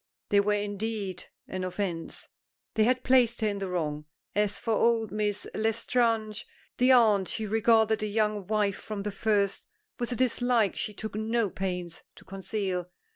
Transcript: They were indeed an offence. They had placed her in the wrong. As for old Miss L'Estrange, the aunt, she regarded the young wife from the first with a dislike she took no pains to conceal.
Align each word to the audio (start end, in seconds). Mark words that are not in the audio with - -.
They 0.29 0.39
were 0.39 0.55
indeed 0.55 1.25
an 1.47 1.63
offence. 1.63 2.27
They 2.73 2.85
had 2.85 3.03
placed 3.03 3.41
her 3.41 3.47
in 3.47 3.59
the 3.59 3.67
wrong. 3.69 4.05
As 4.33 4.57
for 4.57 4.73
old 4.73 5.11
Miss 5.11 5.45
L'Estrange, 5.53 6.43
the 6.77 6.91
aunt, 6.91 7.27
she 7.27 7.45
regarded 7.45 7.99
the 7.99 8.09
young 8.09 8.47
wife 8.47 8.77
from 8.77 9.03
the 9.03 9.11
first 9.11 9.67
with 9.99 10.11
a 10.11 10.15
dislike 10.15 10.75
she 10.75 10.95
took 10.95 11.13
no 11.13 11.51
pains 11.51 12.01
to 12.15 12.25
conceal. 12.25 12.89